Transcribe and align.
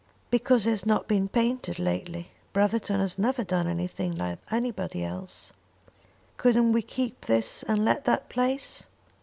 "Because 0.31 0.65
it 0.65 0.71
has 0.71 0.83
not 0.87 1.07
been 1.07 1.27
painted 1.27 1.77
lately. 1.77 2.31
Brotherton 2.53 2.99
has 2.99 3.19
never 3.19 3.43
done 3.43 3.67
anything 3.67 4.15
like 4.15 4.39
anybody 4.49 5.03
else." 5.05 5.53
"Couldn't 6.37 6.71
we 6.71 6.81
keep 6.81 7.25
this 7.27 7.61
and 7.67 7.85
let 7.85 8.05
that 8.05 8.27
place?" 8.27 8.85